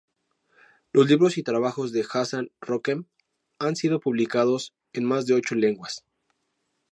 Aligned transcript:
Los 0.93 1.07
libros 1.07 1.37
y 1.37 1.43
trabajos 1.43 1.91
de 1.91 2.01
Hasan-Rokem 2.11 3.05
han 3.59 3.75
sido 3.75 3.99
publicados 3.99 4.73
en 4.93 5.05
más 5.05 5.27
de 5.27 5.35
ocho 5.35 5.53
lenguas. 5.53 6.03